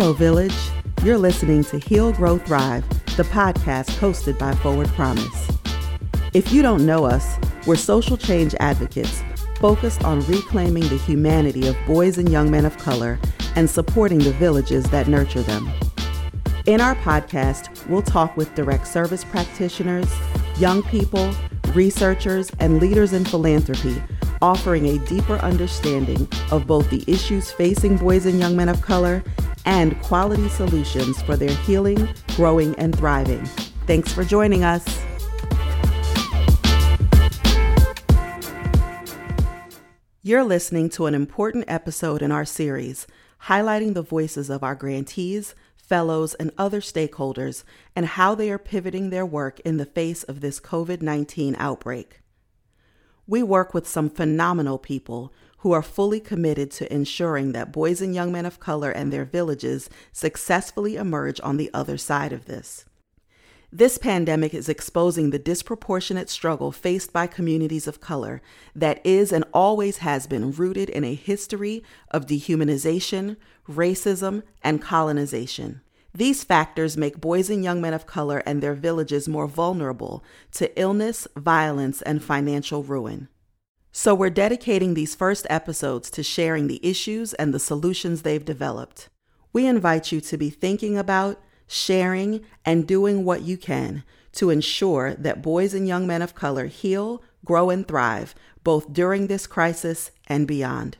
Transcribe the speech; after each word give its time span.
Hello, 0.00 0.12
Village. 0.12 0.54
You're 1.02 1.18
listening 1.18 1.64
to 1.64 1.78
Heal, 1.80 2.12
Grow, 2.12 2.38
Thrive, 2.38 2.88
the 3.16 3.24
podcast 3.24 3.90
hosted 3.98 4.38
by 4.38 4.54
Forward 4.54 4.86
Promise. 4.90 5.48
If 6.32 6.52
you 6.52 6.62
don't 6.62 6.86
know 6.86 7.04
us, 7.04 7.36
we're 7.66 7.74
social 7.74 8.16
change 8.16 8.54
advocates 8.60 9.24
focused 9.58 10.04
on 10.04 10.24
reclaiming 10.26 10.86
the 10.86 10.98
humanity 10.98 11.66
of 11.66 11.76
boys 11.84 12.16
and 12.16 12.30
young 12.30 12.48
men 12.48 12.64
of 12.64 12.78
color 12.78 13.18
and 13.56 13.68
supporting 13.68 14.20
the 14.20 14.30
villages 14.34 14.84
that 14.90 15.08
nurture 15.08 15.42
them. 15.42 15.68
In 16.66 16.80
our 16.80 16.94
podcast, 16.94 17.84
we'll 17.88 18.00
talk 18.00 18.36
with 18.36 18.54
direct 18.54 18.86
service 18.86 19.24
practitioners, 19.24 20.08
young 20.58 20.84
people, 20.84 21.34
researchers, 21.74 22.52
and 22.60 22.80
leaders 22.80 23.14
in 23.14 23.24
philanthropy, 23.24 24.00
offering 24.42 24.86
a 24.86 25.04
deeper 25.06 25.38
understanding 25.38 26.28
of 26.52 26.68
both 26.68 26.88
the 26.88 27.02
issues 27.08 27.50
facing 27.50 27.96
boys 27.96 28.26
and 28.26 28.38
young 28.38 28.54
men 28.54 28.68
of 28.68 28.80
color 28.80 29.24
and 29.68 30.00
quality 30.00 30.48
solutions 30.48 31.20
for 31.20 31.36
their 31.36 31.54
healing, 31.56 32.08
growing, 32.36 32.74
and 32.76 32.96
thriving. 32.96 33.44
Thanks 33.86 34.10
for 34.10 34.24
joining 34.24 34.64
us. 34.64 34.82
You're 40.22 40.42
listening 40.42 40.88
to 40.90 41.04
an 41.04 41.14
important 41.14 41.66
episode 41.68 42.22
in 42.22 42.32
our 42.32 42.46
series 42.46 43.06
highlighting 43.44 43.92
the 43.92 44.02
voices 44.02 44.48
of 44.48 44.64
our 44.64 44.74
grantees, 44.74 45.54
fellows, 45.76 46.32
and 46.34 46.50
other 46.56 46.80
stakeholders 46.80 47.62
and 47.94 48.06
how 48.06 48.34
they 48.34 48.50
are 48.50 48.58
pivoting 48.58 49.10
their 49.10 49.26
work 49.26 49.60
in 49.60 49.76
the 49.76 49.86
face 49.86 50.22
of 50.22 50.40
this 50.40 50.58
COVID 50.58 51.02
19 51.02 51.54
outbreak. 51.58 52.22
We 53.26 53.42
work 53.42 53.74
with 53.74 53.86
some 53.86 54.08
phenomenal 54.08 54.78
people 54.78 55.30
who 55.58 55.72
are 55.72 55.82
fully 55.82 56.20
committed 56.20 56.70
to 56.70 56.92
ensuring 56.92 57.52
that 57.52 57.72
boys 57.72 58.00
and 58.00 58.14
young 58.14 58.32
men 58.32 58.46
of 58.46 58.60
color 58.60 58.90
and 58.90 59.12
their 59.12 59.24
villages 59.24 59.90
successfully 60.12 60.96
emerge 60.96 61.40
on 61.42 61.56
the 61.56 61.70
other 61.74 61.96
side 61.96 62.32
of 62.32 62.44
this. 62.46 62.84
This 63.70 63.98
pandemic 63.98 64.54
is 64.54 64.68
exposing 64.70 65.28
the 65.28 65.38
disproportionate 65.38 66.30
struggle 66.30 66.72
faced 66.72 67.12
by 67.12 67.26
communities 67.26 67.86
of 67.86 68.00
color 68.00 68.40
that 68.74 69.04
is 69.04 69.30
and 69.30 69.44
always 69.52 69.98
has 69.98 70.26
been 70.26 70.52
rooted 70.52 70.88
in 70.88 71.04
a 71.04 71.14
history 71.14 71.84
of 72.10 72.24
dehumanization, 72.24 73.36
racism, 73.68 74.42
and 74.62 74.80
colonization. 74.80 75.82
These 76.14 76.44
factors 76.44 76.96
make 76.96 77.20
boys 77.20 77.50
and 77.50 77.62
young 77.62 77.82
men 77.82 77.92
of 77.92 78.06
color 78.06 78.42
and 78.46 78.62
their 78.62 78.74
villages 78.74 79.28
more 79.28 79.46
vulnerable 79.46 80.24
to 80.52 80.80
illness, 80.80 81.28
violence, 81.36 82.00
and 82.02 82.24
financial 82.24 82.82
ruin. 82.82 83.28
So, 83.90 84.14
we're 84.14 84.30
dedicating 84.30 84.94
these 84.94 85.14
first 85.14 85.46
episodes 85.48 86.10
to 86.10 86.22
sharing 86.22 86.66
the 86.66 86.80
issues 86.86 87.34
and 87.34 87.52
the 87.52 87.58
solutions 87.58 88.22
they've 88.22 88.44
developed. 88.44 89.08
We 89.52 89.66
invite 89.66 90.12
you 90.12 90.20
to 90.20 90.36
be 90.36 90.50
thinking 90.50 90.98
about, 90.98 91.40
sharing, 91.66 92.44
and 92.64 92.86
doing 92.86 93.24
what 93.24 93.42
you 93.42 93.56
can 93.56 94.04
to 94.32 94.50
ensure 94.50 95.14
that 95.14 95.42
boys 95.42 95.74
and 95.74 95.88
young 95.88 96.06
men 96.06 96.22
of 96.22 96.34
color 96.34 96.66
heal, 96.66 97.22
grow, 97.44 97.70
and 97.70 97.88
thrive 97.88 98.34
both 98.62 98.92
during 98.92 99.26
this 99.26 99.46
crisis 99.46 100.10
and 100.26 100.46
beyond. 100.46 100.98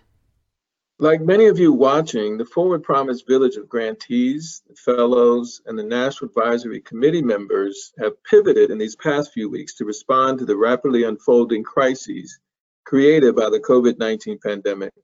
Like 0.99 1.21
many 1.21 1.47
of 1.47 1.59
you 1.59 1.73
watching, 1.73 2.39
the 2.39 2.45
Forward 2.45 2.83
Promise 2.83 3.23
Village 3.23 3.57
of 3.57 3.69
grantees, 3.69 4.63
fellows, 4.75 5.61
and 5.67 5.79
the 5.79 5.85
National 5.85 6.29
Advisory 6.31 6.81
Committee 6.81 7.23
members 7.23 7.93
have 7.99 8.23
pivoted 8.25 8.71
in 8.71 8.79
these 8.79 8.97
past 8.97 9.33
few 9.33 9.49
weeks 9.49 9.75
to 9.75 9.85
respond 9.85 10.39
to 10.39 10.47
the 10.47 10.57
rapidly 10.57 11.05
unfolding 11.05 11.63
crises 11.63 12.41
created 12.89 13.37
by 13.37 13.51
the 13.51 13.61
COVID 13.61 13.99
19 13.99 14.39
pandemic. 14.43 14.95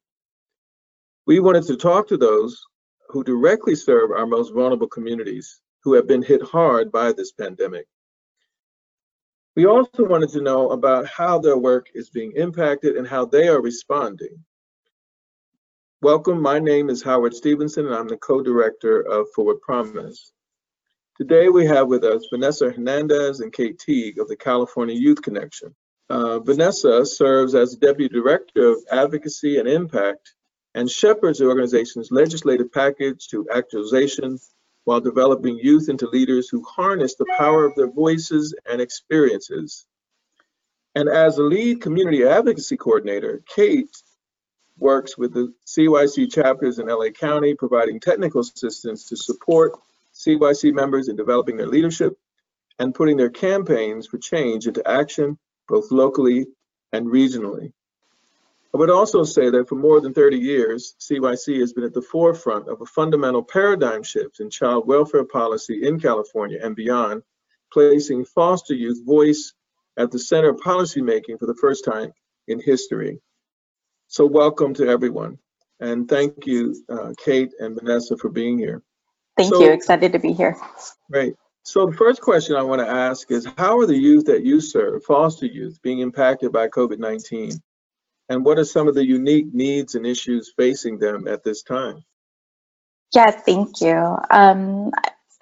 We 1.26 1.38
wanted 1.40 1.64
to 1.64 1.76
talk 1.76 2.08
to 2.08 2.16
those 2.16 2.58
who 3.10 3.22
directly 3.22 3.74
serve 3.74 4.10
our 4.10 4.26
most 4.26 4.54
vulnerable 4.54 4.86
communities 4.86 5.60
who 5.82 5.92
have 5.92 6.06
been 6.06 6.22
hit 6.22 6.40
hard 6.40 6.90
by 6.90 7.12
this 7.12 7.32
pandemic. 7.32 7.86
We 9.54 9.66
also 9.66 10.02
wanted 10.08 10.30
to 10.30 10.40
know 10.40 10.70
about 10.70 11.06
how 11.06 11.38
their 11.38 11.58
work 11.58 11.88
is 11.92 12.08
being 12.08 12.32
impacted 12.36 12.96
and 12.96 13.06
how 13.06 13.26
they 13.26 13.48
are 13.48 13.60
responding. 13.60 14.42
Welcome, 16.00 16.40
my 16.40 16.58
name 16.58 16.88
is 16.88 17.02
Howard 17.02 17.34
Stevenson 17.34 17.84
and 17.84 17.94
I'm 17.94 18.08
the 18.08 18.16
co-director 18.16 19.02
of 19.02 19.26
Forward 19.34 19.60
Promise. 19.60 20.32
Today 21.18 21.50
we 21.50 21.66
have 21.66 21.88
with 21.88 22.02
us 22.02 22.28
Vanessa 22.32 22.70
Hernandez 22.70 23.40
and 23.40 23.52
Kate 23.52 23.78
Teague 23.78 24.18
of 24.18 24.28
the 24.28 24.36
California 24.36 24.94
Youth 24.94 25.20
Connection. 25.20 25.74
Uh, 26.10 26.38
Vanessa 26.38 27.04
serves 27.06 27.54
as 27.54 27.76
Deputy 27.76 28.12
Director 28.12 28.72
of 28.72 28.78
Advocacy 28.90 29.58
and 29.58 29.68
Impact 29.68 30.34
and 30.74 30.90
shepherds 30.90 31.38
the 31.38 31.46
organization's 31.46 32.10
legislative 32.10 32.72
package 32.72 33.28
to 33.28 33.48
actualization 33.52 34.38
while 34.84 35.00
developing 35.00 35.58
youth 35.58 35.88
into 35.88 36.08
leaders 36.08 36.48
who 36.48 36.62
harness 36.64 37.14
the 37.14 37.26
power 37.38 37.64
of 37.64 37.74
their 37.74 37.90
voices 37.90 38.54
and 38.68 38.80
experiences. 38.80 39.86
And 40.94 41.08
as 41.08 41.38
a 41.38 41.42
lead 41.42 41.80
community 41.80 42.24
advocacy 42.24 42.76
coordinator, 42.76 43.42
Kate 43.48 43.90
works 44.78 45.16
with 45.16 45.32
the 45.32 45.54
CYC 45.66 46.32
chapters 46.32 46.78
in 46.78 46.86
LA 46.86 47.10
County, 47.10 47.54
providing 47.54 47.98
technical 47.98 48.40
assistance 48.40 49.08
to 49.08 49.16
support 49.16 49.72
CYC 50.14 50.72
members 50.72 51.08
in 51.08 51.16
developing 51.16 51.56
their 51.56 51.66
leadership 51.66 52.18
and 52.78 52.94
putting 52.94 53.16
their 53.16 53.30
campaigns 53.30 54.06
for 54.06 54.18
change 54.18 54.66
into 54.66 54.86
action, 54.88 55.38
both 55.68 55.90
locally 55.90 56.46
and 56.92 57.06
regionally. 57.06 57.72
I 58.74 58.78
would 58.78 58.90
also 58.90 59.22
say 59.22 59.50
that 59.50 59.68
for 59.68 59.76
more 59.76 60.00
than 60.00 60.12
30 60.12 60.36
years, 60.36 60.96
CYC 61.00 61.60
has 61.60 61.72
been 61.72 61.84
at 61.84 61.94
the 61.94 62.02
forefront 62.02 62.68
of 62.68 62.80
a 62.80 62.86
fundamental 62.86 63.42
paradigm 63.42 64.02
shift 64.02 64.40
in 64.40 64.50
child 64.50 64.88
welfare 64.88 65.24
policy 65.24 65.86
in 65.86 66.00
California 66.00 66.58
and 66.60 66.74
beyond, 66.74 67.22
placing 67.72 68.24
foster 68.24 68.74
youth 68.74 69.04
voice 69.06 69.52
at 69.96 70.10
the 70.10 70.18
center 70.18 70.50
of 70.50 70.56
policymaking 70.56 71.38
for 71.38 71.46
the 71.46 71.54
first 71.60 71.84
time 71.84 72.12
in 72.48 72.60
history. 72.60 73.20
So 74.08 74.26
welcome 74.26 74.74
to 74.74 74.88
everyone. 74.88 75.38
And 75.78 76.08
thank 76.08 76.46
you, 76.46 76.74
uh, 76.88 77.12
Kate 77.24 77.52
and 77.60 77.78
Vanessa, 77.78 78.16
for 78.16 78.28
being 78.28 78.58
here. 78.58 78.82
Thank 79.36 79.54
so, 79.54 79.60
you. 79.60 79.70
Excited 79.70 80.12
to 80.12 80.18
be 80.18 80.32
here. 80.32 80.56
Great. 81.10 81.34
So 81.64 81.86
the 81.86 81.96
first 81.96 82.20
question 82.20 82.56
I 82.56 82.62
want 82.62 82.80
to 82.80 82.88
ask 82.88 83.30
is, 83.30 83.48
how 83.58 83.78
are 83.78 83.86
the 83.86 83.96
youth 83.96 84.26
that 84.26 84.44
you 84.44 84.60
serve, 84.60 85.04
foster 85.04 85.46
youth, 85.46 85.80
being 85.82 86.00
impacted 86.00 86.52
by 86.52 86.68
COVID-19? 86.68 87.60
and 88.28 88.44
what 88.44 88.58
are 88.58 88.64
some 88.64 88.88
of 88.88 88.94
the 88.94 89.06
unique 89.06 89.52
needs 89.52 89.94
and 89.94 90.06
issues 90.06 90.52
facing 90.56 90.98
them 90.98 91.28
at 91.28 91.44
this 91.44 91.62
time? 91.62 92.04
Yeah, 93.12 93.30
thank 93.30 93.80
you. 93.80 94.16
Um, 94.30 94.90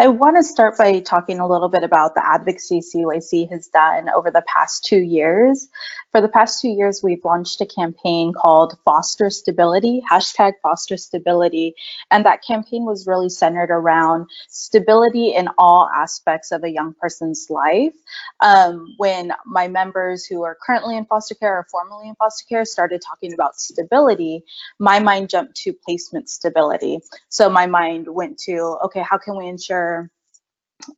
I 0.02 0.08
want 0.08 0.36
to 0.36 0.42
start 0.42 0.76
by 0.76 0.98
talking 0.98 1.38
a 1.38 1.46
little 1.46 1.68
bit 1.68 1.84
about 1.84 2.16
the 2.16 2.26
advocacy 2.26 2.80
CYC 2.80 3.48
has 3.52 3.68
done 3.68 4.08
over 4.10 4.32
the 4.32 4.42
past 4.52 4.84
two 4.84 4.98
years. 4.98 5.68
For 6.10 6.20
the 6.20 6.28
past 6.28 6.60
two 6.60 6.70
years, 6.70 7.02
we've 7.04 7.24
launched 7.24 7.60
a 7.60 7.66
campaign 7.66 8.32
called 8.32 8.76
Foster 8.84 9.30
Stability, 9.30 10.02
hashtag 10.10 10.54
Foster 10.60 10.96
Stability. 10.96 11.76
And 12.10 12.26
that 12.26 12.42
campaign 12.44 12.84
was 12.84 13.06
really 13.06 13.28
centered 13.28 13.70
around 13.70 14.26
stability 14.48 15.36
in 15.36 15.48
all 15.56 15.88
aspects 15.94 16.50
of 16.50 16.64
a 16.64 16.68
young 16.68 16.94
person's 16.94 17.46
life. 17.48 17.94
Um, 18.40 18.96
when 18.96 19.32
my 19.46 19.68
members 19.68 20.26
who 20.26 20.42
are 20.42 20.58
currently 20.66 20.96
in 20.96 21.04
foster 21.04 21.36
care 21.36 21.56
or 21.56 21.66
formerly 21.70 22.08
in 22.08 22.16
foster 22.16 22.44
care 22.48 22.64
started 22.64 23.02
talking 23.06 23.34
about 23.34 23.54
stability, 23.54 24.42
my 24.80 24.98
mind 24.98 25.30
jumped 25.30 25.54
to 25.58 25.72
placement 25.72 26.28
stability. 26.28 26.98
So 27.28 27.48
my 27.48 27.66
mind 27.66 28.08
went 28.08 28.36
to, 28.40 28.78
okay, 28.84 29.04
how 29.08 29.16
can 29.16 29.38
we 29.38 29.46
ensure 29.46 29.91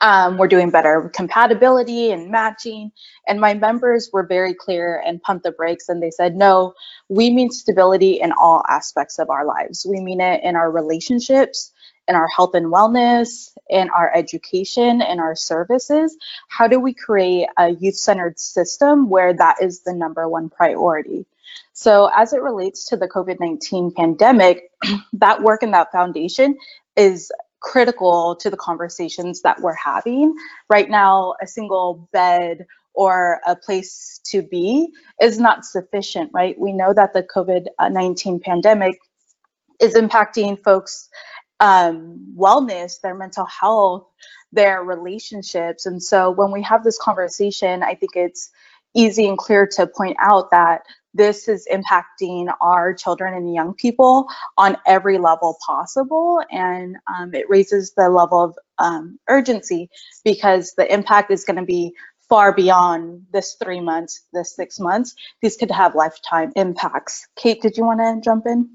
um, 0.00 0.38
we're 0.38 0.48
doing 0.48 0.70
better 0.70 1.10
compatibility 1.14 2.10
and 2.10 2.30
matching. 2.30 2.92
And 3.28 3.40
my 3.40 3.54
members 3.54 4.10
were 4.12 4.26
very 4.26 4.54
clear 4.54 5.02
and 5.04 5.22
pumped 5.22 5.44
the 5.44 5.52
brakes 5.52 5.88
and 5.88 6.02
they 6.02 6.10
said, 6.10 6.36
no, 6.36 6.74
we 7.08 7.30
mean 7.30 7.50
stability 7.50 8.20
in 8.20 8.32
all 8.32 8.62
aspects 8.68 9.18
of 9.18 9.30
our 9.30 9.44
lives. 9.44 9.86
We 9.88 10.00
mean 10.00 10.20
it 10.20 10.42
in 10.42 10.56
our 10.56 10.70
relationships, 10.70 11.72
in 12.08 12.14
our 12.14 12.28
health 12.28 12.54
and 12.54 12.66
wellness, 12.66 13.50
in 13.68 13.90
our 13.90 14.14
education, 14.14 15.02
in 15.02 15.20
our 15.20 15.34
services. 15.34 16.16
How 16.48 16.66
do 16.66 16.80
we 16.80 16.94
create 16.94 17.48
a 17.56 17.70
youth 17.70 17.96
centered 17.96 18.38
system 18.38 19.08
where 19.08 19.32
that 19.32 19.56
is 19.60 19.82
the 19.82 19.94
number 19.94 20.28
one 20.28 20.48
priority? 20.48 21.26
So, 21.72 22.10
as 22.14 22.32
it 22.32 22.42
relates 22.42 22.86
to 22.86 22.96
the 22.96 23.08
COVID 23.08 23.38
19 23.40 23.92
pandemic, 23.92 24.70
that 25.14 25.42
work 25.42 25.62
and 25.62 25.74
that 25.74 25.92
foundation 25.92 26.56
is 26.96 27.32
critical 27.64 28.36
to 28.36 28.50
the 28.50 28.56
conversations 28.58 29.40
that 29.40 29.60
we're 29.60 29.74
having. 29.74 30.36
Right 30.68 30.88
now, 30.88 31.34
a 31.42 31.46
single 31.46 32.08
bed 32.12 32.66
or 32.92 33.40
a 33.46 33.56
place 33.56 34.20
to 34.26 34.42
be 34.42 34.92
is 35.20 35.38
not 35.40 35.64
sufficient, 35.64 36.30
right? 36.34 36.58
We 36.58 36.72
know 36.72 36.92
that 36.92 37.14
the 37.14 37.22
COVID 37.22 37.66
19 37.90 38.40
pandemic 38.40 38.98
is 39.80 39.94
impacting 39.94 40.62
folks' 40.62 41.08
um, 41.58 42.34
wellness, 42.38 43.00
their 43.00 43.14
mental 43.14 43.46
health, 43.46 44.06
their 44.52 44.84
relationships. 44.84 45.86
And 45.86 46.02
so 46.02 46.30
when 46.30 46.52
we 46.52 46.62
have 46.62 46.84
this 46.84 46.98
conversation, 46.98 47.82
I 47.82 47.94
think 47.94 48.12
it's 48.14 48.50
easy 48.94 49.26
and 49.26 49.38
clear 49.38 49.66
to 49.66 49.86
point 49.86 50.16
out 50.20 50.50
that 50.50 50.82
this 51.14 51.48
is 51.48 51.66
impacting 51.72 52.52
our 52.60 52.92
children 52.92 53.34
and 53.34 53.54
young 53.54 53.72
people 53.74 54.26
on 54.58 54.76
every 54.86 55.18
level 55.18 55.56
possible. 55.64 56.42
And 56.50 56.96
um, 57.06 57.34
it 57.34 57.48
raises 57.48 57.92
the 57.96 58.10
level 58.10 58.42
of 58.42 58.58
um, 58.78 59.18
urgency 59.28 59.88
because 60.24 60.74
the 60.76 60.92
impact 60.92 61.30
is 61.30 61.44
going 61.44 61.56
to 61.56 61.64
be 61.64 61.94
far 62.28 62.52
beyond 62.52 63.22
this 63.32 63.56
three 63.62 63.80
months, 63.80 64.24
this 64.32 64.56
six 64.56 64.80
months. 64.80 65.14
These 65.40 65.56
could 65.56 65.70
have 65.70 65.94
lifetime 65.94 66.52
impacts. 66.56 67.26
Kate, 67.36 67.62
did 67.62 67.76
you 67.76 67.84
want 67.84 68.00
to 68.00 68.20
jump 68.24 68.46
in? 68.46 68.68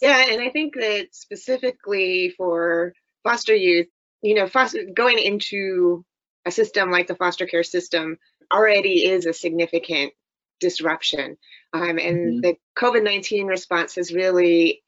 Yeah, 0.00 0.24
and 0.30 0.40
I 0.42 0.50
think 0.50 0.74
that 0.74 1.08
specifically 1.12 2.34
for 2.36 2.92
foster 3.24 3.54
youth, 3.54 3.86
you 4.20 4.34
know, 4.34 4.48
foster, 4.48 4.84
going 4.94 5.18
into 5.18 6.04
a 6.44 6.50
system 6.50 6.90
like 6.90 7.06
the 7.06 7.14
foster 7.14 7.46
care 7.46 7.62
system 7.62 8.18
already 8.52 9.06
is 9.06 9.26
a 9.26 9.32
significant 9.32 10.12
disruption. 10.62 11.36
Um, 11.74 11.98
and 11.98 12.00
mm-hmm. 12.00 12.40
the 12.40 12.56
COVID 12.78 13.04
19 13.04 13.46
response 13.46 13.96
has 13.96 14.12
really 14.12 14.82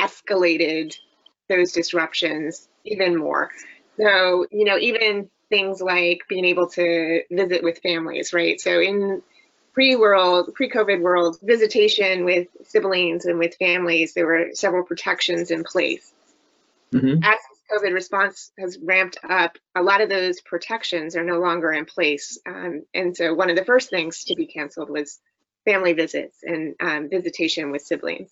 escalated 0.00 0.96
those 1.48 1.72
disruptions 1.72 2.68
even 2.84 3.16
more. 3.16 3.50
So, 3.98 4.46
you 4.50 4.64
know, 4.64 4.78
even 4.78 5.28
things 5.48 5.80
like 5.80 6.20
being 6.28 6.44
able 6.44 6.68
to 6.70 7.22
visit 7.30 7.62
with 7.62 7.78
families, 7.78 8.32
right? 8.32 8.60
So, 8.60 8.80
in 8.80 9.22
pre-world, 9.72 10.54
pre-COVID 10.54 11.00
world, 11.00 11.38
visitation 11.42 12.24
with 12.24 12.48
siblings 12.64 13.26
and 13.26 13.38
with 13.38 13.54
families, 13.56 14.14
there 14.14 14.26
were 14.26 14.48
several 14.54 14.84
protections 14.84 15.50
in 15.50 15.64
place. 15.64 16.12
Mm-hmm. 16.92 17.22
As 17.22 17.38
COVID 17.72 17.92
response 17.92 18.52
has 18.58 18.78
ramped 18.78 19.18
up, 19.28 19.58
a 19.74 19.82
lot 19.82 20.00
of 20.00 20.08
those 20.08 20.40
protections 20.40 21.16
are 21.16 21.24
no 21.24 21.40
longer 21.40 21.72
in 21.72 21.84
place. 21.84 22.38
Um, 22.46 22.84
and 22.94 23.16
so 23.16 23.34
one 23.34 23.50
of 23.50 23.56
the 23.56 23.64
first 23.64 23.90
things 23.90 24.24
to 24.24 24.34
be 24.36 24.46
canceled 24.46 24.90
was 24.90 25.18
family 25.64 25.92
visits 25.92 26.38
and 26.42 26.74
um, 26.80 27.08
visitation 27.08 27.70
with 27.70 27.82
siblings. 27.82 28.30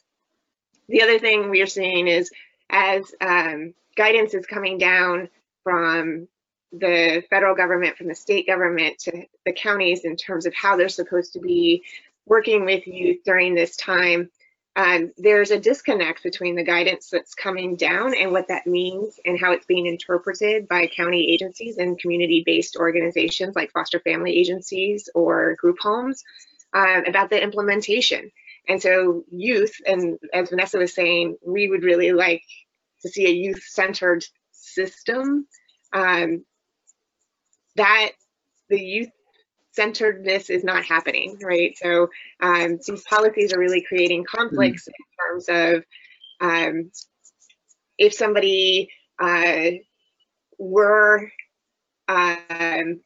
The 0.89 1.03
other 1.03 1.19
thing 1.19 1.51
we 1.51 1.63
are 1.63 1.67
seeing 1.67 2.07
is 2.07 2.31
as 2.71 3.13
um, 3.21 3.75
guidance 3.97 4.35
is 4.35 4.47
coming 4.47 4.79
down 4.79 5.29
from 5.63 6.29
the 6.73 7.23
federal 7.31 7.55
government, 7.55 7.97
from 7.97 8.09
the 8.09 8.15
state 8.15 8.47
government 8.47 8.99
to 9.01 9.25
the 9.45 9.53
counties 9.53 10.05
in 10.05 10.17
terms 10.17 10.47
of 10.47 10.55
how 10.55 10.77
they're 10.77 10.89
supposed 10.89 11.33
to 11.35 11.41
be 11.41 11.85
working 12.27 12.65
with 12.65 12.87
youth 12.87 13.19
during 13.25 13.55
this 13.55 13.77
time, 13.77 14.31
um, 14.77 15.13
there's 15.17 15.53
a 15.53 15.61
disconnect 15.61 16.25
between 16.25 16.57
the 16.57 16.65
guidance 16.65 17.09
that's 17.09 17.35
coming 17.35 17.77
down 17.77 18.15
and 18.15 18.33
what 18.33 18.49
that 18.49 18.67
means 18.67 19.21
and 19.25 19.39
how 19.39 19.53
it's 19.53 19.67
being 19.67 19.87
interpreted 19.87 20.67
by 20.67 20.89
county 20.89 21.33
agencies 21.33 21.79
and 21.79 21.99
community-based 21.99 22.77
organizations 22.77 23.55
like 23.55 23.71
foster 23.71 24.01
family 24.01 24.37
agencies 24.37 25.09
or 25.15 25.55
group 25.57 25.77
homes 25.81 26.25
um, 26.73 27.05
about 27.07 27.31
the 27.31 27.41
implementation. 27.41 28.33
And 28.69 28.83
so 28.83 29.25
youth, 29.31 29.77
and 29.87 30.19
as 30.33 30.51
Vanessa 30.51 30.79
was 30.79 30.93
saying, 30.93 31.37
we 31.47 31.69
would 31.69 31.85
really 31.85 32.13
like 32.13 32.43
to 33.03 33.09
see 33.09 33.27
a 33.27 33.31
youth-centered 33.31 34.25
system 34.51 35.47
um, 35.93 36.45
that 37.77 38.11
the 38.69 38.81
youth 38.81 39.11
centeredness 39.75 40.51
is 40.51 40.65
not 40.65 40.85
happening, 40.85 41.39
right? 41.43 41.77
So 41.77 42.09
um, 42.41 42.79
these 42.87 43.03
policies 43.03 43.53
are 43.53 43.59
really 43.59 43.83
creating 43.83 44.25
conflicts 44.25 44.89
mm-hmm. 44.89 45.49
in 45.49 45.59
terms 45.59 45.83
of 45.83 45.85
um, 46.41 46.91
if 47.99 48.15
somebody 48.15 48.91
uh, 49.21 49.71
were, 50.59 51.31
um, 52.09 53.01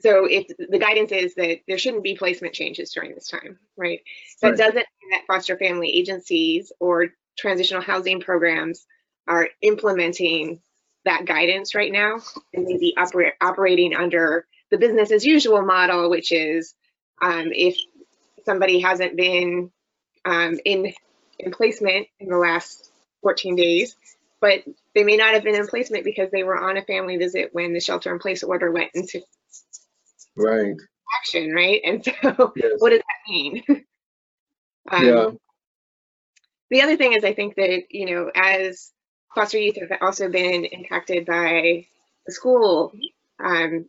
so 0.00 0.26
if 0.26 0.46
the 0.58 0.78
guidance 0.78 1.10
is 1.10 1.34
that 1.34 1.58
there 1.66 1.78
shouldn't 1.78 2.04
be 2.04 2.14
placement 2.14 2.54
changes 2.54 2.92
during 2.92 3.14
this 3.14 3.28
time, 3.28 3.58
right? 3.76 4.00
That 4.42 4.50
right. 4.50 4.58
doesn't 4.58 4.76
mean 4.76 5.10
that 5.10 5.26
foster 5.26 5.56
family 5.56 5.90
agencies 5.90 6.72
or 6.78 7.08
transitional 7.36 7.82
housing 7.82 8.20
programs 8.20 8.86
are 9.26 9.48
implementing 9.62 10.60
that 11.04 11.24
guidance 11.24 11.74
right 11.74 11.92
now 11.92 12.18
and 12.54 12.64
maybe 12.64 12.94
oper- 12.98 13.32
operating 13.40 13.94
under 13.94 14.46
the 14.70 14.78
business 14.78 15.10
as 15.10 15.24
usual 15.24 15.62
model, 15.62 16.10
which 16.10 16.32
is 16.32 16.74
um, 17.22 17.50
if 17.52 17.76
somebody 18.44 18.80
hasn't 18.80 19.16
been 19.16 19.70
um, 20.24 20.58
in 20.64 20.92
in 21.38 21.52
placement 21.52 22.06
in 22.18 22.28
the 22.28 22.36
last 22.36 22.90
14 23.22 23.56
days, 23.56 23.96
but 24.40 24.62
they 24.94 25.04
may 25.04 25.16
not 25.16 25.34
have 25.34 25.44
been 25.44 25.54
in 25.54 25.66
placement 25.66 26.04
because 26.04 26.30
they 26.30 26.42
were 26.42 26.58
on 26.58 26.76
a 26.76 26.84
family 26.84 27.16
visit 27.16 27.50
when 27.52 27.72
the 27.72 27.80
shelter 27.80 28.12
in 28.12 28.18
place 28.18 28.42
order 28.42 28.70
went 28.70 28.90
into 28.94 29.20
right 30.36 30.76
action, 31.18 31.52
right? 31.52 31.80
And 31.84 32.04
so, 32.04 32.52
yes. 32.56 32.72
what 32.78 32.90
does 32.90 33.00
that 33.00 33.30
mean? 33.30 33.62
um, 34.90 35.04
yeah. 35.04 35.30
The 36.70 36.82
other 36.82 36.96
thing 36.96 37.14
is, 37.14 37.24
I 37.24 37.32
think 37.32 37.54
that 37.56 37.84
you 37.90 38.06
know, 38.06 38.30
as 38.34 38.92
foster 39.34 39.58
youth 39.58 39.76
have 39.76 39.98
also 40.02 40.28
been 40.28 40.64
impacted 40.64 41.26
by 41.26 41.86
the 42.26 42.32
school 42.32 42.92
um, 43.42 43.86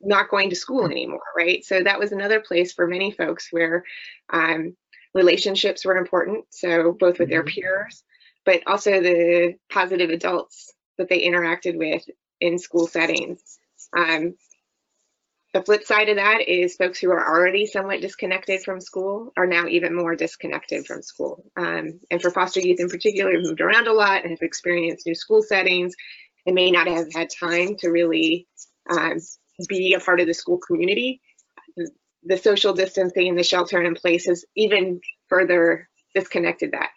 not 0.00 0.30
going 0.30 0.50
to 0.50 0.56
school 0.56 0.86
anymore, 0.86 1.22
right? 1.36 1.64
So 1.64 1.82
that 1.82 1.98
was 1.98 2.12
another 2.12 2.40
place 2.40 2.72
for 2.72 2.86
many 2.86 3.10
folks 3.10 3.48
where 3.50 3.84
um, 4.32 4.76
relationships 5.14 5.84
were 5.84 5.96
important. 5.96 6.44
So 6.50 6.92
both 6.92 7.18
with 7.18 7.28
their 7.28 7.42
mm-hmm. 7.42 7.60
peers, 7.60 8.02
but 8.44 8.62
also 8.66 9.00
the 9.00 9.54
positive 9.70 10.10
adults 10.10 10.72
that 10.96 11.08
they 11.08 11.24
interacted 11.24 11.76
with 11.76 12.02
in 12.40 12.58
school 12.58 12.86
settings. 12.86 13.58
Um, 13.96 14.34
the 15.54 15.62
flip 15.62 15.84
side 15.84 16.10
of 16.10 16.16
that 16.16 16.42
is 16.46 16.76
folks 16.76 16.98
who 16.98 17.10
are 17.10 17.26
already 17.26 17.66
somewhat 17.66 18.02
disconnected 18.02 18.62
from 18.62 18.80
school 18.80 19.32
are 19.36 19.46
now 19.46 19.66
even 19.66 19.96
more 19.96 20.14
disconnected 20.14 20.86
from 20.86 21.02
school. 21.02 21.44
Um, 21.56 22.00
and 22.10 22.20
for 22.20 22.30
foster 22.30 22.60
youth 22.60 22.80
in 22.80 22.90
particular, 22.90 23.32
who 23.32 23.42
moved 23.42 23.62
around 23.62 23.88
a 23.88 23.92
lot 23.92 24.22
and 24.22 24.30
have 24.30 24.42
experienced 24.42 25.06
new 25.06 25.14
school 25.14 25.42
settings 25.42 25.94
and 26.44 26.54
may 26.54 26.70
not 26.70 26.86
have 26.86 27.06
had 27.14 27.28
time 27.30 27.76
to 27.78 27.88
really 27.88 28.46
um, 28.90 29.18
be 29.66 29.94
a 29.94 30.00
part 30.00 30.20
of 30.20 30.26
the 30.26 30.34
school 30.34 30.58
community. 30.58 31.20
The 32.24 32.36
social 32.36 32.72
distancing 32.72 33.28
and 33.28 33.38
the 33.38 33.42
shelter 33.42 33.82
in 33.82 33.94
place 33.94 34.26
has 34.26 34.44
even 34.56 35.00
further 35.28 35.88
disconnected 36.14 36.72
that. 36.72 36.90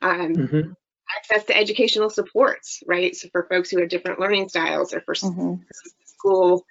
Um, 0.00 0.34
mm-hmm. 0.34 0.72
Access 1.16 1.44
to 1.46 1.56
educational 1.56 2.10
supports, 2.10 2.82
right? 2.86 3.14
So 3.14 3.28
for 3.30 3.46
folks 3.50 3.70
who 3.70 3.80
have 3.80 3.90
different 3.90 4.18
learning 4.18 4.48
styles 4.48 4.92
or 4.92 5.00
for 5.02 5.14
mm-hmm. 5.14 5.62
school, 6.06 6.64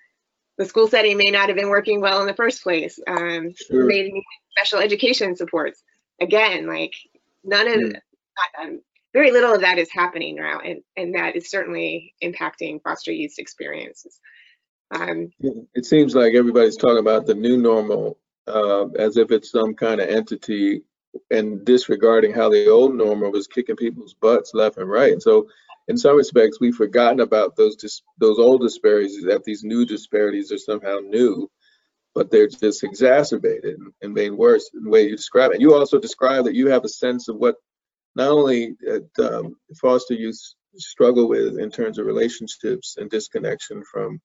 the 0.58 0.66
school 0.66 0.88
setting 0.88 1.18
may 1.18 1.32
not 1.32 1.50
have 1.50 1.58
been 1.58 1.70
working 1.70 2.02
well 2.02 2.22
in 2.22 2.28
the 2.28 2.34
first 2.34 2.64
place. 2.64 3.00
Um, 3.08 3.54
sure. 3.56 3.86
May 3.86 4.04
need 4.04 4.24
special 4.58 4.80
education 4.80 5.36
supports. 5.36 5.84
Again, 6.20 6.68
like 6.68 6.94
none 7.44 7.68
of, 7.68 7.76
mm. 7.76 7.96
um, 8.60 8.82
very 9.14 9.32
little 9.32 9.54
of 9.54 9.62
that 9.62 9.78
is 9.78 9.92
happening 9.92 10.36
now, 10.36 10.60
and, 10.60 10.82
and 10.96 11.16
that 11.16 11.36
is 11.36 11.50
certainly 11.50 12.14
impacting 12.24 12.82
foster 12.82 13.12
youth 13.12 13.36
experiences. 13.38 14.20
Um, 14.92 15.32
it 15.74 15.86
seems 15.86 16.16
like 16.16 16.34
everybody's 16.34 16.76
talking 16.76 17.00
about 17.00 17.26
the 17.26 17.34
new 17.34 17.58
normal 17.58 18.18
uh, 18.48 18.88
as 18.90 19.18
if 19.18 19.32
it's 19.32 19.52
some 19.52 19.74
kind 19.74 20.02
of 20.02 20.10
entity 20.10 20.84
and 21.30 21.64
disregarding 21.66 22.34
how 22.34 22.50
the 22.50 22.70
old 22.70 22.96
normal 22.96 23.32
was 23.32 23.48
kicking 23.48 23.76
people's 23.76 24.14
butts 24.14 24.52
left 24.54 24.78
and 24.78 24.90
right. 24.90 25.14
And 25.14 25.22
so, 25.22 25.48
in 25.88 25.98
some 25.98 26.16
respects, 26.16 26.60
we've 26.60 26.76
forgotten 26.76 27.22
about 27.22 27.56
those 27.56 27.76
those 28.18 28.40
old 28.40 28.62
disparities. 28.62 29.24
That 29.24 29.44
these 29.44 29.64
new 29.64 29.86
disparities 29.86 30.52
are 30.52 30.58
somehow 30.58 30.98
new, 31.00 31.50
but 32.14 32.30
they're 32.30 32.48
just 32.48 32.84
exacerbated 32.84 33.78
and 34.02 34.14
made 34.14 34.32
worse 34.32 34.70
in 34.74 34.84
the 34.84 34.90
way 34.90 35.04
you 35.08 35.16
describe 35.16 35.52
it. 35.52 35.62
You 35.62 35.74
also 35.74 36.00
describe 36.00 36.46
that 36.46 36.56
you 36.56 36.68
have 36.68 36.84
a 36.84 36.90
sense 36.90 37.28
of 37.30 37.38
what 37.38 37.56
not 38.16 38.30
only 38.30 38.76
um, 39.20 39.56
foster 39.80 40.14
youth 40.14 40.40
struggle 40.76 41.28
with 41.28 41.58
in 41.60 41.72
terms 41.72 41.98
of 41.98 42.06
relationships 42.06 42.98
and 42.98 43.10
disconnection 43.10 43.84
from 43.90 44.22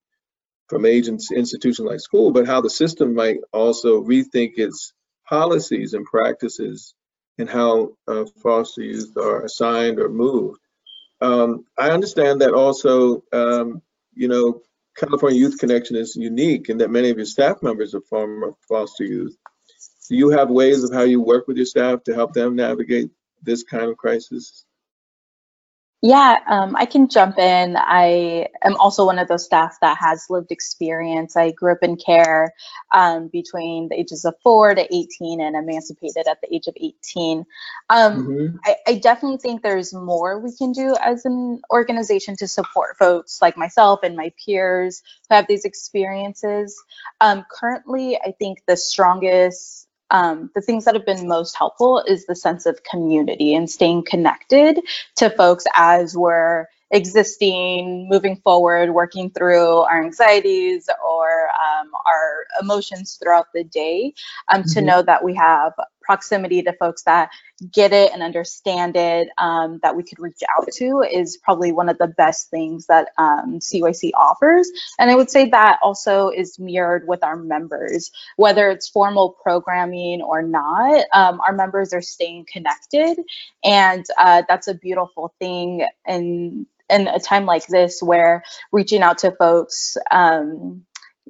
from 0.68 0.84
agents, 0.84 1.30
institutions 1.30 1.86
like 1.86 2.00
school, 2.00 2.32
but 2.32 2.46
how 2.46 2.60
the 2.60 2.70
system 2.70 3.14
might 3.14 3.38
also 3.52 4.02
rethink 4.02 4.52
its 4.56 4.92
policies 5.28 5.94
and 5.94 6.04
practices 6.04 6.94
and 7.38 7.48
how 7.48 7.90
uh, 8.08 8.24
foster 8.42 8.82
youth 8.82 9.16
are 9.16 9.44
assigned 9.44 9.98
or 9.98 10.08
moved. 10.08 10.60
Um, 11.20 11.64
I 11.78 11.90
understand 11.90 12.40
that 12.40 12.52
also, 12.52 13.22
um, 13.32 13.82
you 14.14 14.28
know, 14.28 14.62
California 14.96 15.38
Youth 15.38 15.58
Connection 15.58 15.96
is 15.96 16.16
unique 16.16 16.68
in 16.68 16.78
that 16.78 16.90
many 16.90 17.10
of 17.10 17.16
your 17.16 17.26
staff 17.26 17.62
members 17.62 17.94
are 17.94 18.00
former 18.02 18.52
foster 18.68 19.04
youth. 19.04 19.36
Do 20.08 20.16
you 20.16 20.30
have 20.30 20.50
ways 20.50 20.84
of 20.84 20.92
how 20.92 21.02
you 21.02 21.20
work 21.20 21.48
with 21.48 21.56
your 21.56 21.66
staff 21.66 22.04
to 22.04 22.14
help 22.14 22.32
them 22.32 22.56
navigate 22.56 23.10
this 23.42 23.62
kind 23.62 23.90
of 23.90 23.96
crisis? 23.96 24.65
Yeah, 26.02 26.38
um, 26.46 26.76
I 26.76 26.84
can 26.84 27.08
jump 27.08 27.38
in. 27.38 27.74
I 27.76 28.48
am 28.62 28.76
also 28.76 29.06
one 29.06 29.18
of 29.18 29.28
those 29.28 29.46
staff 29.46 29.78
that 29.80 29.96
has 29.98 30.26
lived 30.28 30.52
experience. 30.52 31.36
I 31.36 31.52
grew 31.52 31.72
up 31.72 31.82
in 31.82 31.96
care 31.96 32.52
um, 32.92 33.28
between 33.28 33.88
the 33.88 33.98
ages 33.98 34.26
of 34.26 34.34
four 34.42 34.74
to 34.74 34.94
18 34.94 35.40
and 35.40 35.56
emancipated 35.56 36.28
at 36.28 36.38
the 36.42 36.54
age 36.54 36.66
of 36.66 36.74
18. 36.76 37.46
Um, 37.88 38.26
mm-hmm. 38.26 38.56
I, 38.64 38.76
I, 38.86 38.94
definitely 38.98 39.38
think 39.38 39.62
there's 39.62 39.94
more 39.94 40.38
we 40.38 40.54
can 40.54 40.72
do 40.72 40.94
as 41.02 41.24
an 41.24 41.60
organization 41.72 42.36
to 42.36 42.46
support 42.46 42.98
folks 42.98 43.40
like 43.40 43.56
myself 43.56 44.00
and 44.02 44.16
my 44.16 44.32
peers 44.44 45.02
who 45.28 45.34
have 45.34 45.46
these 45.48 45.64
experiences. 45.64 46.76
Um, 47.22 47.44
currently, 47.50 48.18
I 48.18 48.32
think 48.38 48.58
the 48.66 48.76
strongest 48.76 49.85
um, 50.10 50.50
the 50.54 50.60
things 50.60 50.84
that 50.84 50.94
have 50.94 51.06
been 51.06 51.28
most 51.28 51.56
helpful 51.56 52.02
is 52.06 52.26
the 52.26 52.36
sense 52.36 52.66
of 52.66 52.82
community 52.84 53.54
and 53.54 53.68
staying 53.68 54.04
connected 54.04 54.80
to 55.16 55.30
folks 55.30 55.64
as 55.74 56.16
we're 56.16 56.66
existing, 56.90 58.08
moving 58.08 58.36
forward, 58.36 58.92
working 58.92 59.30
through 59.30 59.80
our 59.80 60.02
anxieties 60.04 60.88
or 61.06 61.48
um, 61.86 62.00
our 62.06 62.46
emotions 62.62 63.18
throughout 63.22 63.46
the 63.54 63.64
day, 63.64 64.14
um, 64.48 64.62
mm-hmm. 64.62 64.70
to 64.72 64.80
know 64.80 65.02
that 65.02 65.24
we 65.24 65.34
have 65.34 65.72
proximity 66.02 66.62
to 66.62 66.72
folks 66.74 67.02
that 67.02 67.30
get 67.72 67.92
it 67.92 68.12
and 68.12 68.22
understand 68.22 68.96
it 68.96 69.28
um, 69.38 69.80
that 69.82 69.96
we 69.96 70.04
could 70.04 70.20
reach 70.20 70.40
out 70.56 70.68
to 70.72 71.02
is 71.10 71.36
probably 71.38 71.72
one 71.72 71.88
of 71.88 71.98
the 71.98 72.06
best 72.06 72.48
things 72.48 72.86
that 72.86 73.08
um, 73.18 73.58
CYC 73.58 74.10
offers. 74.16 74.70
And 74.98 75.10
I 75.10 75.16
would 75.16 75.30
say 75.30 75.50
that 75.50 75.78
also 75.82 76.28
is 76.28 76.58
mirrored 76.58 77.08
with 77.08 77.24
our 77.24 77.36
members, 77.36 78.12
whether 78.36 78.70
it's 78.70 78.88
formal 78.88 79.36
programming 79.42 80.22
or 80.22 80.42
not, 80.42 81.06
um, 81.12 81.40
our 81.40 81.52
members 81.52 81.92
are 81.92 82.02
staying 82.02 82.46
connected. 82.50 83.18
And 83.64 84.04
uh, 84.16 84.42
that's 84.48 84.68
a 84.68 84.74
beautiful 84.74 85.34
thing. 85.40 85.86
And 86.06 86.66
in 86.88 87.08
a 87.08 87.18
time 87.18 87.46
like 87.46 87.66
this 87.66 88.02
where 88.02 88.44
reaching 88.72 89.02
out 89.02 89.18
to 89.18 89.32
folks 89.32 89.96
um, 90.10 90.84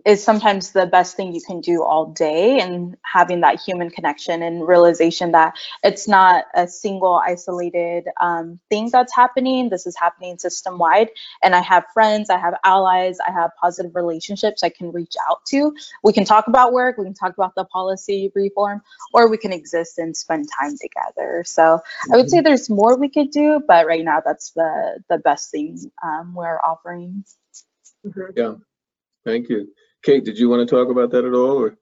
is 0.05 0.23
sometimes 0.23 0.73
the 0.73 0.87
best 0.87 1.17
thing 1.17 1.35
you 1.35 1.41
can 1.41 1.61
do 1.61 1.83
all 1.83 2.07
day 2.07 2.61
and 2.61 2.97
having 3.03 3.41
that 3.41 3.61
human 3.61 3.91
connection 3.91 4.43
and 4.43 4.67
realization 4.67 5.33
that 5.33 5.55
it's 5.83 6.07
not 6.07 6.45
a 6.55 6.69
single 6.69 7.21
isolated 7.25 8.05
um, 8.21 8.61
thing 8.69 8.91
that's 8.91 9.15
happening. 9.15 9.69
This 9.71 9.87
is 9.87 9.97
happening 9.97 10.39
system 10.39 10.79
wide 10.79 11.11
and 11.43 11.55
i 11.55 11.61
have 11.61 11.85
friends 11.93 12.31
i 12.31 12.39
have 12.39 12.55
allies 12.65 13.19
i 13.27 13.31
have 13.31 13.51
positive 13.61 13.95
relationships 13.95 14.63
i 14.63 14.69
can 14.69 14.93
reach 14.93 15.15
out 15.29 15.45
to. 15.47 15.75
We 16.03 16.13
can 16.13 16.25
talk 16.25 16.47
about 16.49 16.73
work 16.73 16.99
we 16.99 17.05
can 17.05 17.15
talk 17.15 17.35
about 17.35 17.55
the 17.55 17.65
policy 17.65 18.31
reform 18.35 18.83
or 19.13 19.29
we 19.29 19.39
can 19.39 19.53
exist 19.53 19.99
and 19.99 20.17
spend 20.17 20.49
time 20.61 20.77
together. 20.79 21.45
So 21.45 21.81
i 22.13 22.17
would 22.17 22.31
say 22.31 22.39
mm-hmm. 22.39 22.45
there's 22.45 22.69
more 22.71 22.99
we 22.99 23.09
could 23.09 23.31
do 23.31 23.61
but 23.67 23.87
right 23.87 24.05
now 24.05 24.21
that's 24.25 24.51
the 24.53 25.03
the 25.09 25.19
best 25.19 25.51
thing 25.51 25.91
um, 26.03 26.35
we're 26.35 26.59
offering. 26.59 27.25
Mm-hmm. 28.07 28.21
yeah 28.37 28.55
thank 29.27 29.51
you 29.51 29.69
Kate, 30.07 30.25
did 30.25 30.39
you 30.39 30.49
want 30.49 30.67
to 30.67 30.73
talk 30.73 30.89
about 30.89 31.11
that 31.11 31.25
at 31.25 31.35
all? 31.35 31.61
Or? 31.61 31.77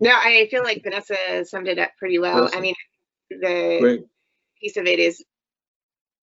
No, 0.00 0.12
I 0.12 0.46
feel 0.48 0.62
like 0.62 0.84
Vanessa 0.84 1.44
summed 1.44 1.66
it 1.66 1.80
up 1.80 1.90
pretty 1.98 2.20
well. 2.20 2.44
Awesome. 2.44 2.58
I 2.58 2.60
mean, 2.60 2.74
the 3.30 3.78
Great. 3.80 4.04
piece 4.60 4.76
of 4.76 4.86
it 4.86 5.00
is 5.00 5.24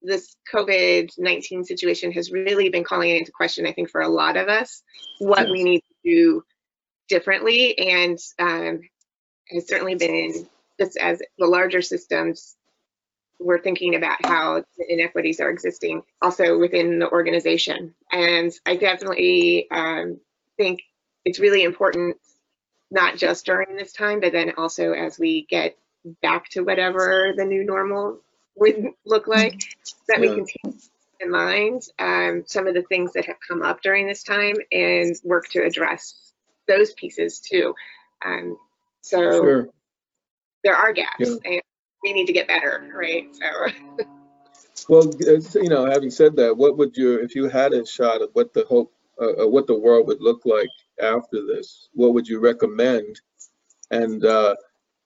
this 0.02 0.38
COVID 0.52 1.12
19 1.18 1.66
situation 1.66 2.14
has 2.14 2.32
really 2.32 2.70
been 2.70 2.86
calling 2.86 3.10
into 3.10 3.34
question, 3.34 3.68
I 3.68 3.74
think, 3.74 3.90
for 3.90 4.00
a 4.00 4.08
lot 4.08 4.38
of 4.38 4.48
us, 4.48 4.82
what 5.20 5.48
yes. 5.48 5.52
we 5.52 5.64
need 5.64 5.82
to 5.82 6.10
do 6.10 6.44
differently. 7.10 7.78
And 7.78 8.18
um, 8.40 8.80
has 9.50 9.68
certainly 9.68 9.96
been 9.96 10.48
just 10.80 10.96
as 10.98 11.22
the 11.38 11.48
larger 11.48 11.82
systems, 11.82 12.56
we're 13.42 13.62
thinking 13.62 13.96
about 13.96 14.24
how 14.26 14.64
the 14.78 14.94
inequities 14.94 15.40
are 15.40 15.50
existing 15.50 16.04
also 16.22 16.58
within 16.58 17.00
the 17.00 17.10
organization. 17.10 17.94
And 18.12 18.52
I 18.66 18.76
definitely 18.76 19.70
um, 19.72 20.20
think 20.58 20.82
it's 21.26 21.40
really 21.40 21.64
important, 21.64 22.18
not 22.92 23.18
just 23.18 23.46
during 23.46 23.76
this 23.76 23.94
time, 23.94 24.20
but 24.20 24.32
then 24.32 24.54
also 24.58 24.94
as 24.94 25.18
we 25.18 25.46
get 25.50 25.78
back 26.22 26.50
to 26.50 26.62
whatever 26.64 27.34
the 27.36 27.46
new 27.46 27.64
normal 27.64 28.20
would 28.56 28.90
look 29.06 29.28
like, 29.28 29.62
that 30.08 30.22
yeah. 30.22 30.30
we 30.30 30.36
can 30.36 30.46
take 30.46 30.76
in 31.20 31.32
mind 31.32 31.84
um, 32.00 32.44
some 32.46 32.68
of 32.68 32.74
the 32.74 32.84
things 32.84 33.14
that 33.14 33.26
have 33.26 33.38
come 33.48 33.62
up 33.62 33.82
during 33.82 34.08
this 34.08 34.24
time 34.24 34.56
and 34.72 35.16
work 35.24 35.48
to 35.50 35.64
address 35.64 36.34
those 36.68 36.94
pieces 36.94 37.40
too. 37.40 37.74
Um, 38.26 38.58
so 39.02 39.18
sure. 39.18 39.70
there 40.64 40.76
are 40.76 40.94
gaps 40.94 41.38
yeah. 41.46 41.60
We 42.04 42.14
need 42.14 42.26
to 42.26 42.34
get 42.34 42.48
better, 42.48 42.92
right? 42.94 43.28
So. 43.36 44.06
well, 44.90 45.12
you 45.20 45.70
know, 45.70 45.86
having 45.86 46.10
said 46.10 46.36
that, 46.38 46.56
what 46.56 46.78
would 46.78 46.98
you, 46.98 47.20
if 47.20 47.36
you 47.36 47.48
had 47.48 47.74
a 47.74 47.86
shot 47.86 48.22
at 48.22 48.30
what 48.34 48.54
the 48.54 48.66
hope 48.66 48.92
uh, 49.22 49.44
uh, 49.44 49.48
what 49.48 49.68
the 49.68 49.78
world 49.78 50.08
would 50.08 50.20
look 50.20 50.42
like 50.46 50.70
after 51.00 51.46
this. 51.46 51.90
What 51.94 52.14
would 52.16 52.28
you 52.28 52.40
recommend? 52.40 53.22
And 53.92 54.26
uh, 54.26 54.56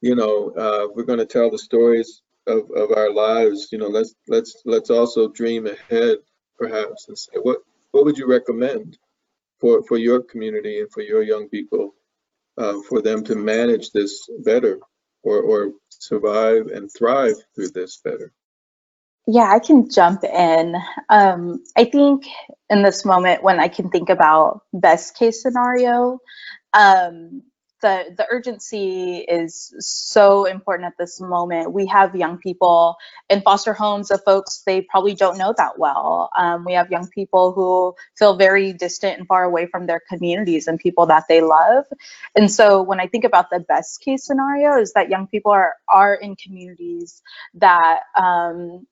you 0.01 0.15
know, 0.15 0.51
uh, 0.51 0.87
we're 0.93 1.03
going 1.03 1.19
to 1.19 1.25
tell 1.25 1.51
the 1.51 1.57
stories 1.57 2.21
of, 2.47 2.69
of 2.71 2.91
our 2.95 3.11
lives. 3.11 3.69
You 3.71 3.79
know, 3.79 3.87
let's 3.87 4.15
let's 4.29 4.61
let's 4.65 4.89
also 4.89 5.27
dream 5.27 5.67
ahead, 5.67 6.19
perhaps, 6.57 7.09
and 7.09 7.17
say 7.17 7.33
what 7.41 7.59
what 7.91 8.05
would 8.05 8.17
you 8.17 8.27
recommend 8.27 8.97
for 9.59 9.83
for 9.83 9.97
your 9.97 10.21
community 10.21 10.79
and 10.79 10.91
for 10.91 11.01
your 11.01 11.23
young 11.23 11.49
people 11.49 11.95
uh, 12.57 12.79
for 12.87 13.01
them 13.01 13.21
to 13.25 13.35
manage 13.35 13.91
this 13.91 14.29
better 14.45 14.79
or 15.25 15.41
or 15.41 15.71
survive 15.89 16.67
and 16.67 16.89
thrive 16.91 17.35
through 17.53 17.69
this 17.69 17.97
better. 17.97 18.31
Yeah, 19.27 19.51
I 19.51 19.59
can 19.59 19.89
jump 19.89 20.23
in. 20.23 20.75
Um, 21.09 21.63
I 21.75 21.85
think 21.85 22.25
in 22.69 22.83
this 22.83 23.03
moment 23.05 23.43
when 23.43 23.59
I 23.59 23.67
can 23.67 23.89
think 23.89 24.09
about 24.09 24.61
best 24.71 25.17
case 25.17 25.41
scenario, 25.41 26.19
um, 26.73 27.41
the 27.81 28.13
the 28.17 28.25
urgency 28.31 29.17
is 29.17 29.73
so 29.79 30.45
important 30.45 30.87
at 30.87 30.93
this 30.97 31.19
moment. 31.19 31.73
We 31.73 31.87
have 31.87 32.15
young 32.15 32.37
people 32.37 32.95
in 33.29 33.41
foster 33.41 33.73
homes 33.73 34.11
of 34.11 34.21
folks 34.23 34.63
they 34.65 34.81
probably 34.81 35.15
don't 35.15 35.37
know 35.37 35.53
that 35.57 35.77
well. 35.77 36.29
Um, 36.37 36.65
we 36.65 36.73
have 36.73 36.91
young 36.91 37.07
people 37.09 37.53
who 37.53 37.95
feel 38.17 38.37
very 38.37 38.73
distant 38.73 39.19
and 39.19 39.27
far 39.27 39.43
away 39.43 39.67
from 39.67 39.85
their 39.87 40.01
communities 40.09 40.67
and 40.67 40.79
people 40.79 41.05
that 41.07 41.25
they 41.29 41.41
love. 41.41 41.85
And 42.35 42.51
so 42.51 42.81
when 42.81 42.99
I 42.99 43.07
think 43.07 43.23
about 43.23 43.49
the 43.49 43.59
best 43.59 44.01
case 44.01 44.25
scenario 44.25 44.79
is 44.79 44.93
that 44.93 45.09
young 45.09 45.27
people 45.27 45.51
are 45.51 45.73
are 45.89 46.15
in 46.15 46.35
communities 46.35 47.21
that 47.55 48.01
um, 48.17 48.87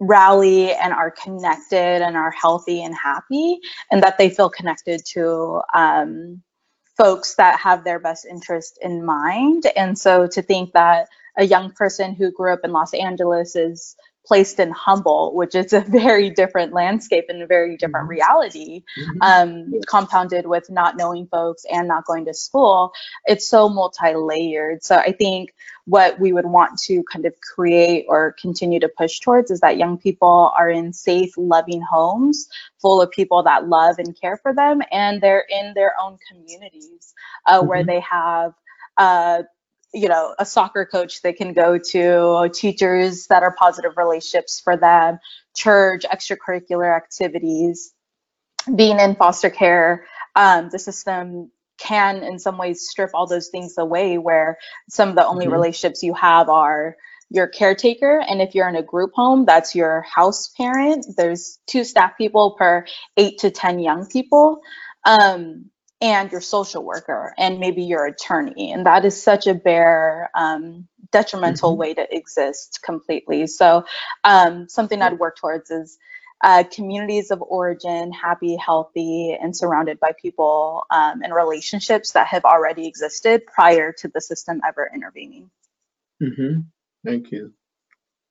rally 0.00 0.72
and 0.72 0.92
are 0.92 1.10
connected 1.10 2.02
and 2.02 2.16
are 2.16 2.30
healthy 2.30 2.82
and 2.82 2.94
happy 2.94 3.60
and 3.90 4.02
that 4.02 4.16
they 4.18 4.30
feel 4.30 4.48
connected 4.48 5.02
to 5.04 5.60
um, 5.74 6.42
folks 7.00 7.34
that 7.36 7.58
have 7.58 7.82
their 7.84 7.98
best 7.98 8.26
interest 8.26 8.78
in 8.82 9.02
mind. 9.04 9.64
And 9.74 9.98
so 9.98 10.26
to 10.28 10.42
think 10.42 10.72
that 10.74 11.08
a 11.38 11.44
young 11.44 11.70
person 11.72 12.14
who 12.14 12.30
grew 12.30 12.52
up 12.52 12.60
in 12.62 12.72
los 12.72 12.92
angeles 12.92 13.56
is 13.56 13.96
placed 14.26 14.60
in 14.60 14.70
Humboldt, 14.70 15.34
which 15.34 15.54
is 15.54 15.72
a 15.72 15.80
very 15.88 16.30
different 16.30 16.72
landscape 16.72 17.26
and 17.28 17.42
a 17.42 17.46
very 17.46 17.76
different 17.76 18.04
mm-hmm. 18.04 18.20
reality, 18.20 18.82
mm-hmm. 18.98 19.22
um, 19.22 19.80
compounded 19.86 20.46
with 20.46 20.70
not 20.70 20.96
knowing 20.96 21.26
folks 21.26 21.64
and 21.70 21.88
not 21.88 22.04
going 22.04 22.26
to 22.26 22.34
school. 22.34 22.92
It's 23.26 23.48
so 23.48 23.68
multi 23.68 24.14
layered. 24.14 24.84
So 24.84 24.96
I 24.96 25.12
think 25.12 25.54
what 25.86 26.20
we 26.20 26.32
would 26.32 26.46
want 26.46 26.78
to 26.78 27.02
kind 27.12 27.24
of 27.26 27.34
create 27.40 28.06
or 28.08 28.36
continue 28.40 28.78
to 28.80 28.88
push 28.88 29.18
towards 29.20 29.50
is 29.50 29.60
that 29.60 29.76
young 29.76 29.98
people 29.98 30.52
are 30.56 30.70
in 30.70 30.92
safe, 30.92 31.32
loving 31.36 31.82
homes 31.82 32.48
full 32.80 33.02
of 33.02 33.10
people 33.10 33.42
that 33.42 33.68
love 33.68 33.98
and 33.98 34.18
care 34.20 34.36
for 34.36 34.54
them, 34.54 34.80
and 34.92 35.20
they're 35.20 35.44
in 35.48 35.72
their 35.74 35.94
own 36.00 36.18
communities 36.30 37.14
uh, 37.46 37.58
mm-hmm. 37.58 37.68
where 37.68 37.84
they 37.84 38.00
have. 38.00 38.52
Uh, 38.96 39.42
you 39.92 40.08
know 40.08 40.34
a 40.38 40.46
soccer 40.46 40.84
coach 40.84 41.22
they 41.22 41.32
can 41.32 41.52
go 41.52 41.78
to 41.78 42.48
teachers 42.54 43.26
that 43.28 43.42
are 43.42 43.54
positive 43.58 43.92
relationships 43.96 44.60
for 44.60 44.76
them 44.76 45.18
church 45.56 46.04
extracurricular 46.04 46.94
activities 46.94 47.92
being 48.74 49.00
in 49.00 49.14
foster 49.16 49.50
care 49.50 50.06
um, 50.36 50.68
the 50.70 50.78
system 50.78 51.50
can 51.78 52.22
in 52.22 52.38
some 52.38 52.58
ways 52.58 52.86
strip 52.88 53.10
all 53.14 53.26
those 53.26 53.48
things 53.48 53.78
away 53.78 54.18
where 54.18 54.58
some 54.88 55.08
of 55.08 55.16
the 55.16 55.26
only 55.26 55.46
mm-hmm. 55.46 55.54
relationships 55.54 56.02
you 56.02 56.14
have 56.14 56.48
are 56.48 56.96
your 57.30 57.46
caretaker. 57.46 58.22
And 58.28 58.42
if 58.42 58.54
you're 58.54 58.68
in 58.68 58.76
a 58.76 58.82
group 58.82 59.12
home 59.14 59.44
that's 59.46 59.74
your 59.74 60.02
house 60.02 60.48
parent. 60.56 61.06
There's 61.16 61.58
two 61.66 61.84
staff 61.84 62.18
people 62.18 62.56
per 62.58 62.84
eight 63.16 63.38
to 63.38 63.50
ten 63.50 63.78
young 63.78 64.06
people. 64.06 64.60
Um, 65.04 65.70
and 66.00 66.32
your 66.32 66.40
social 66.40 66.82
worker 66.82 67.34
and 67.36 67.60
maybe 67.60 67.82
your 67.82 68.06
attorney. 68.06 68.72
And 68.72 68.86
that 68.86 69.04
is 69.04 69.22
such 69.22 69.46
a 69.46 69.54
bare, 69.54 70.30
um, 70.34 70.88
detrimental 71.12 71.72
mm-hmm. 71.72 71.80
way 71.80 71.94
to 71.94 72.14
exist 72.14 72.80
completely. 72.82 73.46
So, 73.46 73.84
um, 74.24 74.68
something 74.68 75.02
I'd 75.02 75.18
work 75.18 75.36
towards 75.36 75.70
is 75.70 75.98
uh, 76.42 76.64
communities 76.72 77.30
of 77.30 77.42
origin, 77.42 78.12
happy, 78.12 78.56
healthy, 78.56 79.36
and 79.40 79.54
surrounded 79.54 80.00
by 80.00 80.12
people 80.20 80.84
um, 80.90 81.22
and 81.22 81.34
relationships 81.34 82.12
that 82.12 82.28
have 82.28 82.44
already 82.44 82.86
existed 82.86 83.46
prior 83.46 83.92
to 83.92 84.08
the 84.08 84.20
system 84.20 84.60
ever 84.66 84.90
intervening. 84.94 85.50
Mm-hmm. 86.22 86.60
Thank 87.04 87.30
you. 87.30 87.52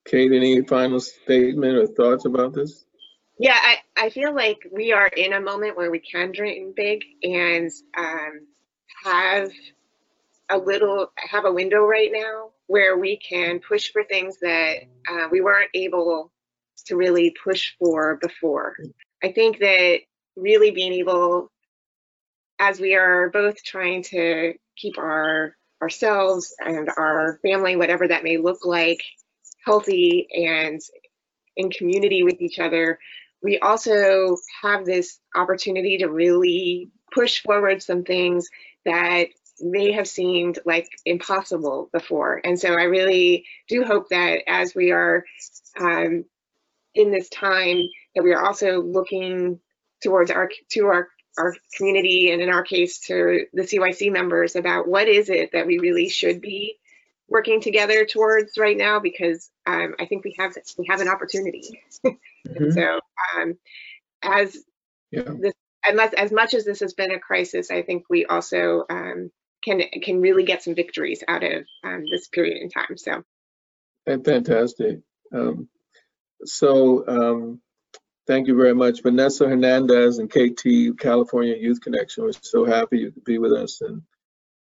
Kate, 0.06 0.32
any 0.32 0.64
final 0.64 1.00
statement 1.00 1.78
or 1.78 1.88
thoughts 1.88 2.26
about 2.26 2.54
this? 2.54 2.86
Yeah, 3.40 3.56
I, 3.58 3.78
I 4.06 4.10
feel 4.10 4.36
like 4.36 4.58
we 4.70 4.92
are 4.92 5.08
in 5.08 5.32
a 5.32 5.40
moment 5.40 5.78
where 5.78 5.90
we 5.90 6.00
can 6.00 6.34
dream 6.34 6.74
big 6.76 7.04
and 7.24 7.72
um, 7.98 8.48
have 9.06 9.50
a 10.50 10.58
little 10.58 11.12
have 11.18 11.46
a 11.46 11.54
window 11.54 11.86
right 11.86 12.10
now 12.12 12.50
where 12.68 12.98
we 12.98 13.18
can 13.18 13.60
push 13.62 13.92
for 13.94 14.04
things 14.04 14.38
that 14.42 14.80
uh, 15.10 15.28
we 15.32 15.40
weren't 15.40 15.70
able 15.74 16.32
to 16.86 16.98
really 16.98 17.34
push 17.42 17.74
for 17.80 18.18
before. 18.22 18.76
I 19.24 19.32
think 19.32 19.60
that 19.60 20.00
really 20.36 20.72
being 20.72 20.94
able, 20.94 21.50
as 22.60 22.82
we 22.82 22.96
are 22.96 23.30
both 23.30 23.64
trying 23.64 24.04
to 24.04 24.54
keep 24.76 24.98
our 24.98 25.56
ourselves 25.82 26.54
and 26.60 26.90
our 26.98 27.40
family, 27.42 27.78
whatever 27.78 28.06
that 28.06 28.24
may 28.24 28.36
look 28.38 28.66
like, 28.66 29.00
healthy 29.66 30.28
and 30.36 30.82
in 31.56 31.70
community 31.70 32.24
with 32.24 32.42
each 32.42 32.60
other, 32.60 33.00
we 33.42 33.60
also 33.60 34.38
have 34.62 34.86
this 34.86 35.20
opportunity 35.36 35.98
to 36.00 36.08
really 36.08 36.90
push 37.14 37.42
forward 37.42 37.82
some 37.82 38.04
things 38.04 38.50
that 38.86 39.28
may 39.62 39.92
have 39.92 40.08
seemed 40.08 40.60
like 40.66 40.88
impossible 41.06 41.90
before. 41.92 42.42
And 42.44 42.60
so 42.60 42.74
I 42.74 42.84
really 42.84 43.46
do 43.68 43.84
hope 43.84 44.10
that 44.10 44.42
as 44.48 44.74
we 44.76 44.92
are 44.92 45.26
um, 45.80 46.26
in 46.94 47.12
this 47.12 47.30
time, 47.30 47.82
that 48.16 48.24
we 48.24 48.34
are 48.34 48.46
also 48.46 48.82
looking 48.82 49.60
towards 50.02 50.32
our 50.32 50.50
to 50.72 50.86
our 50.86 51.10
our 51.38 51.56
community 51.76 52.32
and 52.32 52.42
in 52.42 52.50
our 52.50 52.64
case 52.64 53.00
to 53.00 53.46
the 53.54 53.62
CYC 53.62 54.12
members 54.12 54.56
about 54.56 54.88
what 54.88 55.08
is 55.08 55.30
it 55.30 55.52
that 55.54 55.68
we 55.68 55.80
really 55.80 56.10
should 56.10 56.42
be 56.42 56.76
working 57.30 57.62
together 57.62 58.06
towards 58.06 58.58
right 58.58 58.76
now 58.76 59.00
because 59.00 59.50
um, 59.70 59.96
I 60.00 60.06
think 60.08 60.24
we 60.24 60.36
have 60.40 60.56
we 60.78 60.88
have 60.90 61.00
an 61.00 61.08
opportunity. 61.08 61.82
mm-hmm. 62.06 62.72
so 62.72 63.00
um, 63.38 63.58
as 64.24 64.58
yeah. 65.12 65.22
this, 65.40 65.54
unless 65.86 66.14
as 66.14 66.32
much 66.32 66.56
as 66.56 66.66
this 66.66 66.80
has 66.80 66.94
been 66.94 67.12
a 67.12 67.20
crisis, 67.20 67.70
I 67.70 67.84
think 67.84 68.06
we 68.10 68.26
also 68.26 68.86
um, 68.90 69.32
can 69.64 69.82
can 70.02 70.22
really 70.22 70.44
get 70.44 70.64
some 70.64 70.74
victories 70.74 71.24
out 71.28 71.44
of 71.44 71.66
um, 71.84 72.04
this 72.12 72.28
period 72.28 72.58
in 72.62 72.70
time. 72.70 72.98
So 72.98 73.24
fantastic. 74.08 75.02
Um, 75.32 75.70
so 76.46 77.08
um, 77.08 77.62
thank 78.26 78.48
you 78.48 78.56
very 78.56 78.74
much, 78.74 79.04
Vanessa 79.04 79.48
Hernandez 79.48 80.18
and 80.18 80.32
KT 80.32 81.00
California 81.00 81.56
Youth 81.56 81.82
Connection. 81.82 82.24
We're 82.24 82.32
so 82.42 82.66
happy 82.66 82.98
you 82.98 83.12
could 83.12 83.24
be 83.24 83.38
with 83.38 83.54
us 83.54 83.82
and 83.82 84.02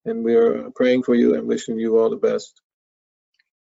and 0.06 0.24
we 0.24 0.34
are 0.34 0.70
praying 0.74 1.02
for 1.02 1.14
you 1.14 1.34
and 1.34 1.46
wishing 1.46 1.78
you 1.78 1.98
all 1.98 2.08
the 2.08 2.16
best. 2.16 2.62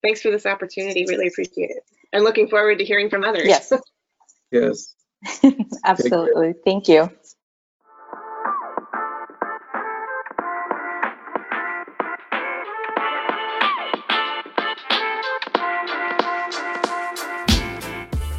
Thanks 0.03 0.21
for 0.21 0.31
this 0.31 0.45
opportunity. 0.45 1.05
Really 1.07 1.27
appreciate 1.27 1.71
it. 1.71 1.83
And 2.13 2.23
looking 2.23 2.47
forward 2.47 2.79
to 2.79 2.85
hearing 2.85 3.09
from 3.09 3.23
others. 3.23 3.47
Yes. 3.47 3.71
yes. 4.51 4.95
Absolutely. 5.85 6.53
Thank 6.65 6.87
you. 6.87 7.09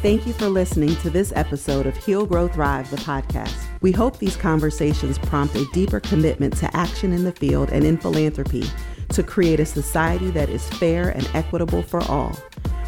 Thank 0.01 0.25
you 0.25 0.33
for 0.33 0.49
listening 0.49 0.95
to 0.97 1.11
this 1.11 1.31
episode 1.35 1.85
of 1.85 1.95
Heal, 1.95 2.25
Grow, 2.25 2.47
Thrive, 2.47 2.89
the 2.89 2.97
podcast. 2.97 3.55
We 3.81 3.91
hope 3.91 4.17
these 4.17 4.35
conversations 4.35 5.19
prompt 5.19 5.55
a 5.55 5.65
deeper 5.73 5.99
commitment 5.99 6.57
to 6.57 6.75
action 6.75 7.13
in 7.13 7.23
the 7.23 7.31
field 7.31 7.69
and 7.69 7.85
in 7.85 7.97
philanthropy 7.97 8.63
to 9.11 9.23
create 9.23 9.59
a 9.59 9.65
society 9.65 10.31
that 10.31 10.49
is 10.49 10.67
fair 10.69 11.09
and 11.09 11.29
equitable 11.33 11.81
for 11.81 12.01
all. 12.03 12.35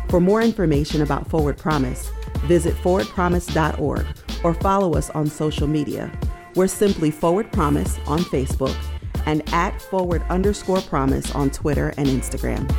For 0.10 0.20
more 0.20 0.42
information 0.42 1.02
about 1.02 1.30
Forward 1.30 1.58
Promise, 1.58 2.12
visit 2.46 2.76
forwardpromise.org 2.76 4.06
or 4.44 4.54
follow 4.56 4.94
us 4.94 5.10
on 5.12 5.28
social 5.28 5.68
media. 5.68 6.12
We're 6.56 6.68
simply 6.68 7.12
Forward 7.12 7.52
Promise 7.52 8.00
on 8.06 8.20
Facebook 8.20 8.76
and 9.26 9.42
at 9.54 9.82
forward 9.82 10.24
underscore 10.30 10.82
promise 10.82 11.34
on 11.34 11.50
Twitter 11.50 11.94
and 11.98 12.08
Instagram. 12.08 12.70